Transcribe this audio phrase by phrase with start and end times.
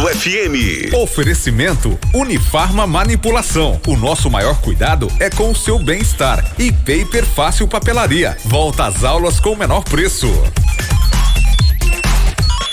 [0.00, 0.94] Módulo FM.
[0.94, 3.78] Oferecimento Unifarma Manipulação.
[3.86, 6.54] O nosso maior cuidado é com o seu bem-estar.
[6.58, 8.36] E Paper Fácil Papelaria.
[8.46, 10.26] Volta às aulas com o menor preço.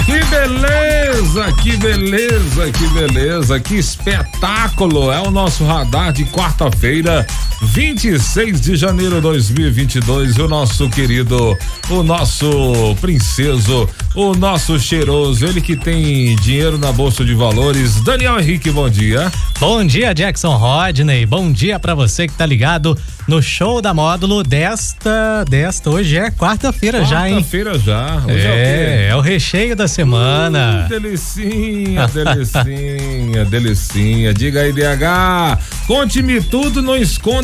[0.05, 5.11] Que beleza, que beleza, que beleza, que espetáculo!
[5.11, 7.27] É o nosso radar de quarta-feira,
[7.61, 10.35] 26 de janeiro de 2022.
[10.35, 11.57] E o nosso querido,
[11.89, 18.01] o nosso princeso, o nosso cheiroso, ele que tem dinheiro na bolsa de valores.
[18.01, 19.31] Daniel Henrique, bom dia.
[19.59, 21.25] Bom dia, Jackson Rodney.
[21.25, 22.97] Bom dia para você que tá ligado
[23.27, 25.43] no show da módulo desta.
[25.43, 27.35] desta hoje é quarta-feira quarta já, hein?
[27.35, 28.23] Quarta-feira já.
[28.25, 30.85] Hoje é, é, o é o recheio da semana.
[30.85, 34.33] Uh, delicinha, delicinha, delicinha.
[34.33, 35.59] Diga aí, DH.
[35.87, 36.95] Conte-me tudo, não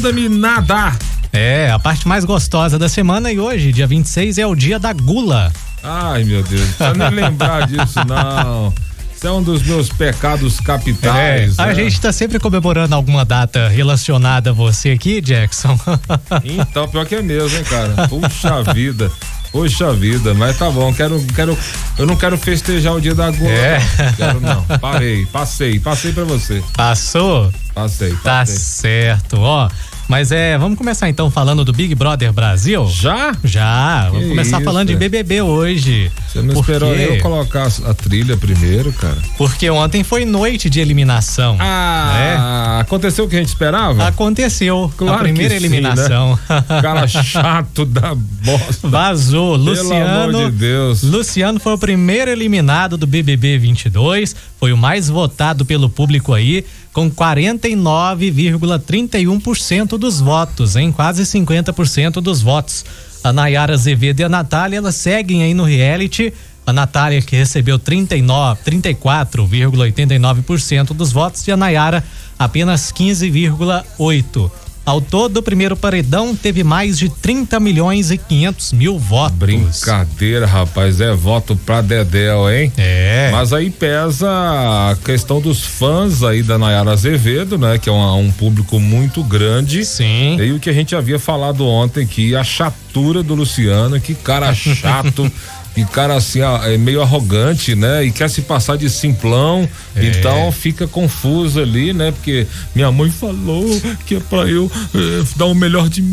[0.03, 0.91] esconda-me nada.
[1.31, 4.91] É, a parte mais gostosa da semana e hoje, dia 26, é o dia da
[4.91, 5.51] gula.
[5.81, 8.73] Ai, meu Deus, não precisa nem lembrar disso, não.
[9.15, 11.57] Isso é um dos meus pecados capitais.
[11.57, 11.75] É, a né?
[11.75, 15.79] gente tá sempre comemorando alguma data relacionada a você aqui, Jackson.
[16.43, 18.07] Então, pior que é mesmo, hein, cara?
[18.09, 19.09] Puxa vida.
[19.53, 21.55] Poxa vida, mas tá bom, quero, quero,
[21.97, 23.51] eu não quero festejar o dia da gula.
[23.51, 23.79] É.
[23.79, 24.13] Não.
[24.13, 24.63] Quero não.
[24.79, 26.61] Parei, passei, passei para você.
[26.75, 27.53] Passou?
[27.73, 28.23] Passei, passei.
[28.23, 29.69] Tá certo, ó.
[30.07, 32.85] Mas é, vamos começar então falando do Big Brother Brasil?
[32.87, 33.31] Já?
[33.43, 34.05] Já.
[34.05, 36.11] Que vamos começar isso, falando de BBB hoje.
[36.27, 36.71] Você não porque...
[36.71, 39.17] esperou eu colocar a trilha primeiro, cara?
[39.37, 41.57] Porque ontem foi noite de eliminação.
[41.59, 42.81] Ah, né?
[42.81, 44.07] aconteceu o que a gente esperava?
[44.07, 44.91] Aconteceu.
[44.97, 46.35] Claro a primeira eliminação.
[46.35, 46.65] Sim, né?
[46.81, 48.87] Cara chato da bosta.
[48.87, 49.57] Vazou.
[49.57, 50.37] Pelo Luciano.
[50.37, 51.03] Amor de Deus.
[51.03, 54.35] Luciano foi o primeiro eliminado do BBB 22.
[54.59, 62.41] Foi o mais votado pelo público aí com 49,31% dos votos, em quase 50% dos
[62.41, 62.85] votos.
[63.23, 66.31] A Nayara Azevedo e a Natália, elas seguem aí no reality.
[66.65, 72.01] A Natália que recebeu 39, 34,89% dos votos e a Nayara
[72.37, 74.51] apenas 15,8%.
[74.85, 79.37] Ao todo, o primeiro paredão teve mais de 30 milhões e 500 mil votos.
[79.37, 82.71] Brincadeira, rapaz, é voto pra Dedéu, hein?
[82.77, 83.29] É.
[83.31, 87.77] Mas aí pesa a questão dos fãs aí da Nayara Azevedo, né?
[87.77, 89.85] Que é um, um público muito grande.
[89.85, 90.37] Sim.
[90.37, 94.53] E o que a gente havia falado ontem, que a chatura do Luciano, que cara
[94.53, 95.31] chato.
[95.75, 98.05] e cara assim, é meio arrogante, né?
[98.05, 100.05] E quer se passar de simplão, é.
[100.05, 102.11] então fica confuso ali, né?
[102.11, 102.45] Porque
[102.75, 103.65] minha mãe falou
[104.05, 106.11] que é pra eu é, dar o melhor de mim.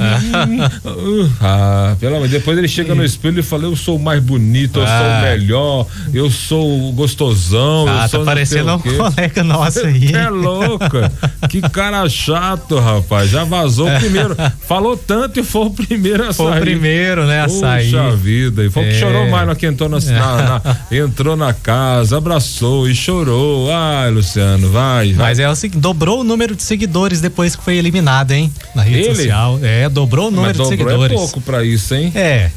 [1.41, 4.79] ah, pelo amor, depois ele chega no espelho e fala, eu sou o mais bonito,
[4.79, 4.87] eu ah.
[4.87, 5.21] sou o ah.
[5.23, 7.87] melhor, eu sou o gostosão.
[7.87, 10.11] Ah, tá parecendo um colega nosso aí.
[10.21, 11.11] É louca,
[11.49, 16.47] que cara chato, rapaz, já vazou primeiro, falou tanto e foi o primeiro a foi
[16.47, 16.53] sair.
[16.53, 17.91] Foi o primeiro, né, a Puxa sair.
[17.91, 18.89] Puxa vida, e foi é.
[18.91, 23.71] que chorou mais que entrou na, na, na, entrou na casa, abraçou e chorou.
[23.73, 25.29] Ai, Luciano, vai, vai.
[25.29, 28.53] Mas é o seguinte, dobrou o número de seguidores depois que foi eliminado, hein?
[28.75, 29.15] Na rede Ele?
[29.15, 29.59] social.
[29.63, 31.13] É, dobrou o número Mas de seguidores.
[31.13, 32.13] É pouco pra isso, hein?
[32.15, 32.51] É.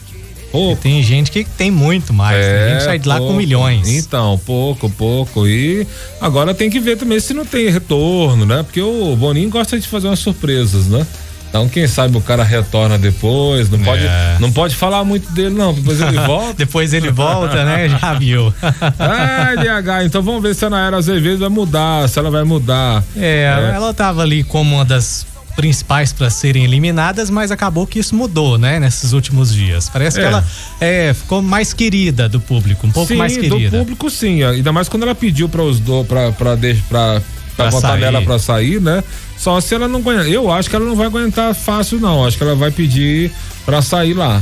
[0.54, 0.80] Pouco.
[0.84, 2.38] Tem gente que tem muito mais.
[2.38, 3.34] É, tem gente sai de lá pouco.
[3.34, 3.90] com milhões.
[3.90, 5.48] Então, pouco, pouco.
[5.48, 5.88] E
[6.22, 8.62] agora tem que ver também se não tem retorno, né?
[8.62, 11.08] Porque o Boninho gosta de fazer umas surpresas, né?
[11.54, 14.38] Então, quem sabe o cara retorna depois, não pode, é.
[14.40, 16.54] não pode falar muito dele não, depois ele volta.
[16.56, 17.90] depois ele volta, né?
[18.02, 18.52] Já viu.
[18.98, 23.04] Ai, DH, então vamos ver se a Naira Azevedo vai mudar, se ela vai mudar.
[23.16, 23.76] É, é.
[23.76, 28.58] ela tava ali como uma das principais para serem eliminadas, mas acabou que isso mudou,
[28.58, 29.88] né, nesses últimos dias.
[29.90, 30.22] Parece é.
[30.24, 30.44] que ela
[30.82, 33.70] é, ficou mais querida do público, um pouco sim, mais querida.
[33.70, 37.22] do público sim, ainda mais quando ela pediu para os do para
[37.56, 38.02] para pra, botar sair.
[38.02, 39.04] nela pra sair, né?
[39.38, 40.28] Só se ela não aguentar.
[40.28, 42.26] Eu acho que ela não vai aguentar fácil, não.
[42.26, 43.32] Acho que ela vai pedir
[43.66, 44.42] pra sair lá.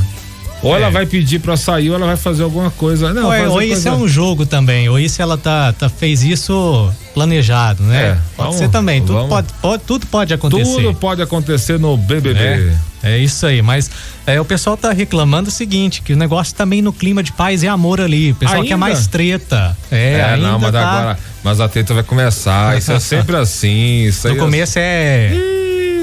[0.64, 0.80] Ou é.
[0.80, 3.14] ela vai pedir pra sair ou ela vai fazer alguma coisa.
[3.14, 3.74] Não, ou, é, ou coisa...
[3.74, 8.04] isso é um jogo também, ou isso ela tá, tá fez isso planejado, né?
[8.04, 10.76] É, pode vamos, ser também, tudo pode, pode, tudo pode acontecer.
[10.76, 12.40] Tudo pode acontecer no BBB.
[12.40, 13.90] É, é isso aí, mas
[14.26, 17.64] é, o pessoal tá reclamando o seguinte, que o negócio também no clima de paz
[17.64, 18.68] e amor ali, o pessoal ainda?
[18.68, 19.76] quer mais treta.
[19.92, 20.80] É, é não, mas tá...
[20.80, 24.06] agora, mas a treta vai começar, isso é sempre assim.
[24.06, 25.32] Isso no começo é...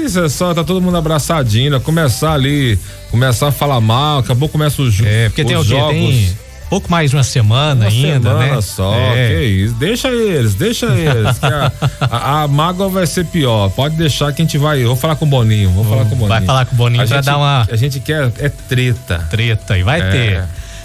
[0.05, 1.79] Isso é só, tá todo mundo abraçadinho, né?
[1.79, 2.79] começar ali,
[3.11, 5.91] começar a falar mal, acabou começa os, é, porque os tem o jogos.
[5.91, 6.37] Tem
[6.69, 8.61] pouco mais de uma semana uma ainda, semana né?
[8.61, 9.27] só, é.
[9.27, 9.73] que isso.
[9.75, 11.43] Deixa eles, deixa eles.
[11.43, 13.69] a, a, a, mágoa vai ser pior.
[13.69, 14.83] Pode deixar que a gente vai.
[14.83, 15.71] Vou falar com o Boninho.
[15.71, 16.29] Vou, vou falar com o Boninho.
[16.29, 17.67] Vai falar com o Boninho a pra gente, dar uma.
[17.69, 19.27] A gente quer é treta.
[19.29, 20.09] Treta, e vai é.
[20.09, 20.43] ter.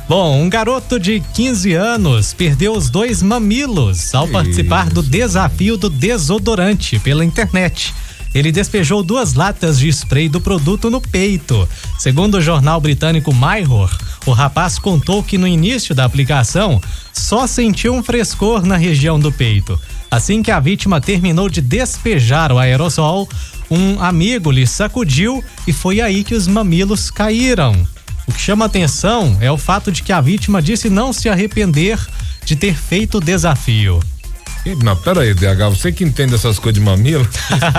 [0.08, 5.88] Bom, um garoto de 15 anos perdeu os dois mamilos ao participar do desafio do
[5.88, 7.94] desodorante pela internet
[8.34, 11.68] ele despejou duas latas de spray do produto no peito.
[11.96, 13.96] Segundo o jornal britânico Mirror,
[14.26, 16.80] O rapaz contou que no início da aplicação
[17.12, 19.78] só sentiu um frescor na região do peito.
[20.10, 23.28] Assim que a vítima terminou de despejar o aerossol,
[23.70, 27.86] um amigo lhe sacudiu e foi aí que os mamilos caíram.
[28.26, 31.98] O que chama atenção é o fato de que a vítima disse não se arrepender
[32.44, 34.00] de ter feito o desafio.
[34.82, 37.28] Não, pera aí, DH, você que entende essas coisas de mamilo,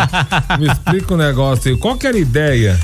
[0.60, 1.78] me explica o um negócio aí.
[1.78, 2.80] Qual que era a ideia?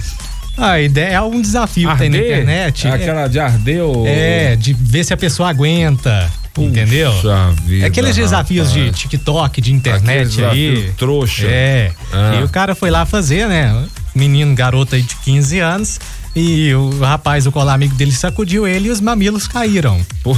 [0.57, 2.09] A ideia é um desafio arder?
[2.09, 2.87] que tem na internet.
[2.87, 4.07] É aquela de arder ou...
[4.07, 6.31] É, de ver se a pessoa aguenta.
[6.53, 7.13] Puxa entendeu?
[7.63, 8.85] Vida, é aqueles desafios rapaz.
[8.85, 10.91] de TikTok, de internet aí.
[10.97, 11.47] Trouxa.
[11.47, 11.91] É.
[12.11, 12.39] Ah.
[12.39, 13.85] E o cara foi lá fazer, né?
[14.13, 15.99] Menino, garoto aí de 15 anos.
[16.35, 19.99] E o rapaz, o colar amigo dele, sacudiu ele e os mamilos caíram.
[20.23, 20.37] Pô.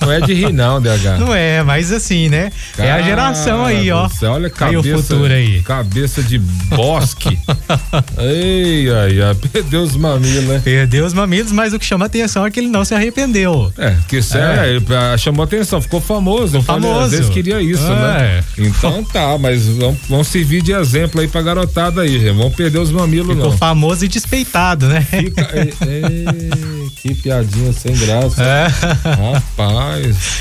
[0.00, 1.18] Não é de rir, não, DH.
[1.18, 2.52] Não é, mas assim, né?
[2.76, 4.08] Cara, é a geração aí, ó.
[4.08, 5.62] Você olha cabeça, aí o futuro aí.
[5.62, 7.38] Cabeça de bosque.
[8.18, 10.60] ei, ai, ai, perdeu os mamilos, né?
[10.62, 13.72] Perdeu os mamilos, mas o que chama atenção é que ele não se arrependeu.
[13.78, 14.70] É, que sério, é.
[14.76, 16.60] ele ah, chamou atenção, ficou famoso.
[16.60, 16.92] Ficou famoso.
[16.92, 18.42] Falei, às vezes queria isso, né?
[18.56, 18.62] é.
[18.62, 18.68] né?
[18.68, 22.36] Então tá, mas vamos, vamos servir de exemplo aí pra garotada aí, gente.
[22.36, 23.52] Vamos perder os mamilos, ficou não.
[23.52, 25.00] Ficou famoso e despeitado, né?
[25.00, 28.42] Fica, ei, ei, que piadinha sem graça.
[28.42, 28.66] É.
[28.66, 29.42] Rapaz.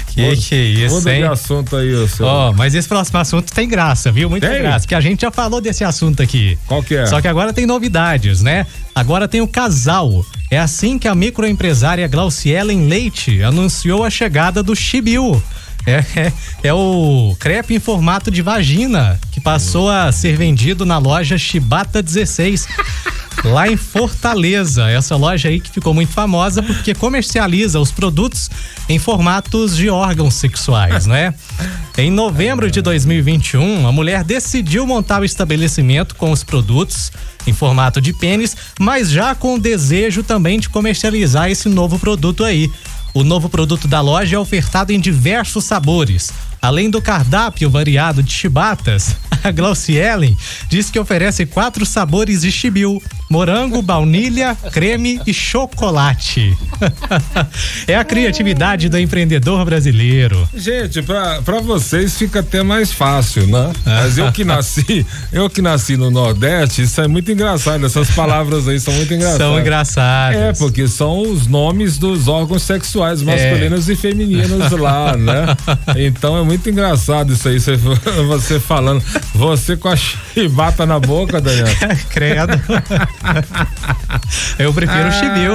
[0.07, 1.21] Que que é isso, muda hein?
[1.21, 2.25] de assunto aí, o seu.
[2.25, 4.29] Ó, oh, mas esse próximo assunto tem graça, viu?
[4.29, 4.61] Muita tem?
[4.61, 6.57] graça, que a gente já falou desse assunto aqui.
[6.67, 7.05] Qual que é?
[7.05, 8.65] Só que agora tem novidades, né?
[8.93, 10.25] Agora tem o casal.
[10.49, 15.41] É assim que a microempresária Glaucielen Leite anunciou a chegada do Chibiu.
[15.87, 20.97] É, é, é, o crepe em formato de vagina que passou a ser vendido na
[20.97, 22.67] loja Chibata 16
[23.45, 24.89] lá em Fortaleza.
[24.89, 28.49] Essa loja aí que ficou muito famosa porque comercializa os produtos
[28.89, 31.33] em formatos de órgãos sexuais, né?
[31.97, 37.09] Em novembro de 2021, a mulher decidiu montar o estabelecimento com os produtos
[37.47, 42.43] em formato de pênis, mas já com o desejo também de comercializar esse novo produto
[42.43, 42.69] aí.
[43.13, 46.33] O novo produto da loja é ofertado em diversos sabores.
[46.61, 50.37] Além do cardápio variado de chibatas, a Glaucielen
[50.67, 56.57] diz que oferece quatro sabores de chibiu: morango, baunilha, creme e chocolate.
[57.87, 60.47] é a criatividade do empreendedor brasileiro.
[60.53, 63.71] Gente, para vocês fica até mais fácil, né?
[63.85, 67.85] Mas eu que nasci, eu que nasci no Nordeste, isso é muito engraçado.
[67.85, 69.47] Essas palavras aí são muito engraçadas.
[69.47, 70.39] São engraçadas.
[70.39, 73.93] É, porque são os nomes dos órgãos sexuais masculinos é.
[73.93, 75.45] e femininos lá, né?
[75.97, 77.75] Então é muito engraçado isso aí, você,
[78.27, 79.03] você falando.
[79.33, 81.67] Você com a chibata na boca, Daniel.
[82.09, 82.53] Credo.
[84.57, 85.53] Eu prefiro ah, o chibio.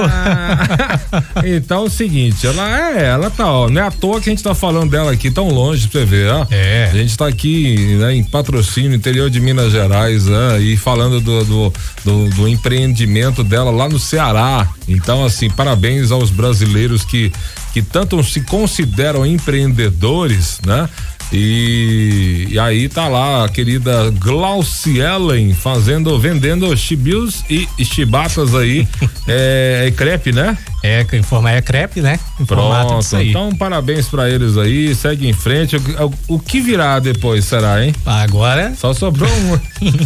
[1.57, 4.31] então é o seguinte, ela é, ela tá, ó, não é à toa que a
[4.31, 6.45] gente tá falando dela aqui tão longe pra você ver, ó.
[6.49, 6.89] É.
[6.91, 11.43] A gente tá aqui, né, em patrocínio, interior de Minas Gerais, né, e falando do,
[11.43, 11.73] do,
[12.05, 14.67] do, do empreendimento dela lá no Ceará.
[14.87, 17.31] Então, assim, parabéns aos brasileiros que,
[17.73, 20.89] que tanto se consideram empreendedores, né?
[21.31, 28.85] E, e, aí tá lá a querida Glaucielen fazendo, vendendo chibios e, e chibatas aí,
[29.27, 30.57] é, é, crepe, né?
[30.83, 32.19] É, em forma é crepe, né?
[32.39, 35.77] Em Pronto, então parabéns para eles aí, segue em frente.
[35.77, 37.93] O, o, que virá depois, será, hein?
[38.05, 38.73] Agora?
[38.75, 39.59] Só sobrou um.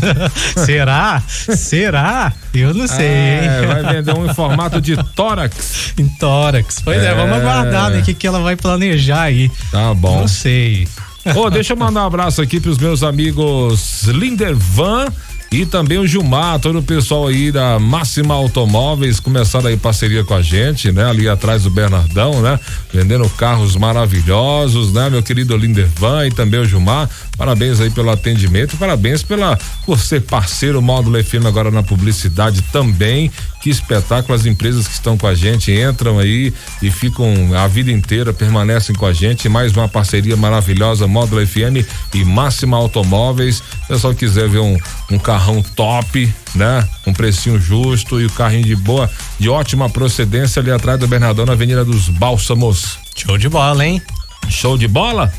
[0.63, 1.24] será?
[1.28, 2.33] Será?
[2.54, 3.68] Eu não sei, é, hein?
[3.68, 5.94] Vai vender um em formato de tórax.
[5.98, 6.81] Em tórax.
[6.83, 9.50] Pois é, é vamos aguardar o né, que, que ela vai planejar aí.
[9.71, 10.19] Tá bom.
[10.19, 10.88] Não sei.
[11.36, 15.08] Oh, deixa eu mandar um abraço aqui pros meus amigos Lindervan
[15.52, 20.34] e também o Gilmar, todo o pessoal aí da Máxima Automóveis começaram aí parceria com
[20.34, 21.06] a gente, né?
[21.06, 22.60] Ali atrás do Bernardão, né?
[22.92, 25.10] Vendendo carros maravilhosos, né?
[25.10, 30.24] Meu querido Lindervan e também o Gilmar, parabéns aí pelo atendimento, parabéns pela por ser
[30.24, 33.32] parceiro módulo FM agora na publicidade também.
[33.66, 36.54] Que espetáculo as empresas que estão com a gente entram aí
[36.84, 39.50] e ficam a vida inteira permanecem com a gente.
[39.50, 43.56] Mais uma parceria maravilhosa módulo FM e Máxima Automóveis.
[43.56, 44.78] Se o pessoal quiser ver um,
[45.10, 46.88] um carrão top, né?
[47.07, 51.48] Um precinho justo e o carrinho de boa, de ótima procedência ali atrás do Bernardão
[51.48, 53.00] na Avenida dos Bálsamos.
[53.16, 54.00] Show de bola, hein?
[54.48, 55.34] Show de bola?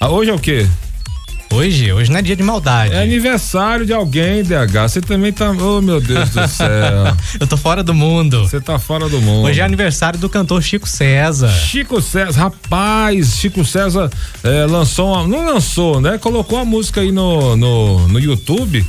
[0.00, 0.66] Ah, hoje é o quê?
[1.50, 2.94] Hoje, hoje não é dia de maldade.
[2.94, 4.82] É aniversário de alguém, DH.
[4.82, 5.50] Você também tá.
[5.50, 6.68] Oh, meu Deus do céu.
[7.40, 8.40] Eu tô fora do mundo.
[8.40, 9.46] Você tá fora do mundo.
[9.46, 11.48] Hoje é aniversário do cantor Chico César.
[11.48, 14.10] Chico César, rapaz, Chico César
[14.44, 16.18] é, lançou uma, Não lançou, né?
[16.18, 18.84] Colocou a música aí no, no, no YouTube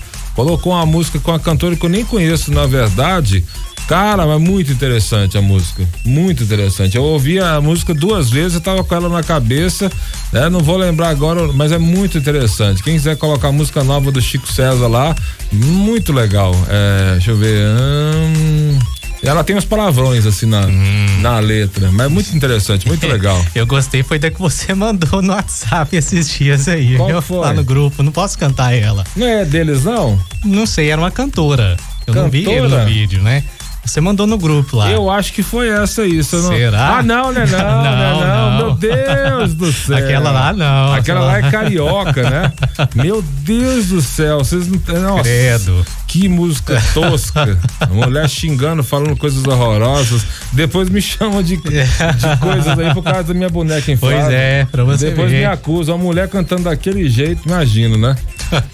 [0.45, 3.43] colocou uma música com a cantora que eu nem conheço, na verdade.
[3.89, 5.85] Cara, mas muito interessante a música.
[6.05, 6.95] Muito interessante.
[6.95, 9.91] Eu ouvi a música duas vezes, eu tava com ela na cabeça,
[10.31, 10.47] né?
[10.47, 12.81] Não vou lembrar agora, mas é muito interessante.
[12.81, 15.13] Quem quiser colocar a música nova do Chico César lá,
[15.51, 16.55] muito legal.
[16.69, 17.67] É, deixa eu ver.
[17.67, 18.79] Hum,
[19.21, 21.21] Ela tem uns palavrões assim na, hum.
[21.21, 23.43] na letra, mas é muito interessante, muito legal.
[23.53, 26.95] Eu gostei, foi da que você mandou no WhatsApp esses dias aí.
[26.95, 27.39] Qual eu, foi?
[27.39, 29.03] Lá no grupo, não posso cantar ela.
[29.15, 30.19] Não é deles, não?
[30.45, 31.75] Não sei, era uma cantora.
[32.07, 32.23] Eu cantora?
[32.23, 33.43] não vi ele no vídeo, né?
[33.89, 34.91] Você mandou no grupo lá.
[34.91, 36.37] Eu acho que foi essa isso.
[36.37, 36.49] Não...
[36.49, 36.97] Será?
[36.97, 37.43] Ah, não, né?
[37.49, 39.97] Não, não, não, não, Meu Deus do céu.
[39.97, 40.93] Aquela lá não.
[40.93, 42.53] Aquela lá é carioca, né?
[42.93, 44.39] Meu Deus do céu.
[44.39, 45.01] Vocês não.
[45.01, 45.23] Nossa.
[45.23, 45.85] Credo.
[46.07, 47.57] Que música tosca.
[47.79, 50.23] A mulher xingando, falando coisas horrorosas.
[50.53, 54.19] Depois me chamam de, de coisas aí por causa da minha boneca inflável.
[54.19, 55.39] Pois é, pra você Depois ver.
[55.39, 55.95] me acusam.
[55.95, 58.15] A mulher cantando daquele jeito, imagino, né?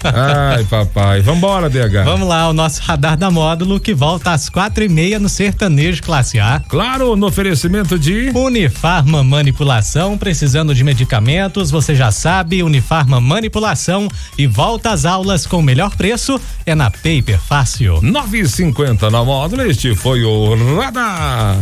[0.02, 1.20] Ai, papai.
[1.20, 2.04] Vambora, DH.
[2.04, 6.02] Vamos lá, o nosso radar da módulo que volta às quatro e meia no Sertanejo
[6.02, 6.62] Classe A.
[6.68, 14.46] Claro, no oferecimento de Unifarma Manipulação, precisando de medicamentos, você já sabe, Unifarma Manipulação e
[14.46, 18.00] volta às aulas com o melhor preço é na Paper Fácil.
[18.00, 19.62] 9,50 na módulo.
[19.62, 21.56] Este foi o Radar.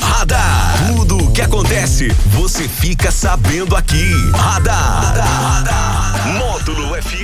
[0.00, 0.86] Radar.
[0.88, 4.10] Tudo o que acontece, você fica sabendo aqui.
[4.32, 5.14] Radar.
[5.16, 6.43] Radar.
[6.66, 7.23] Módulo FM.